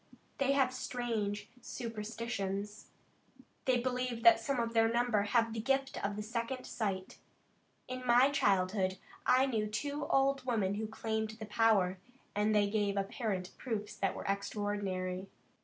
They 0.39 0.53
have 0.53 0.73
strange 0.73 1.47
superstitions. 1.61 2.87
They 3.65 3.77
believe 3.79 4.23
that 4.23 4.39
some 4.39 4.59
of 4.59 4.73
their 4.73 4.91
number 4.91 5.21
have 5.21 5.53
the 5.53 5.59
gift 5.59 6.03
of 6.03 6.25
second 6.25 6.65
sight. 6.65 7.19
In 7.87 8.03
my 8.03 8.31
childhood 8.31 8.97
I 9.27 9.45
knew 9.45 9.67
two 9.67 10.07
old 10.07 10.43
women 10.43 10.73
who 10.73 10.87
claimed 10.87 11.37
the 11.39 11.45
power, 11.45 11.99
and 12.35 12.55
they 12.55 12.67
gave 12.67 12.97
apparent 12.97 13.55
proofs 13.59 13.95
that 13.95 14.15
were 14.15 14.25
extraordinary. 14.25 15.27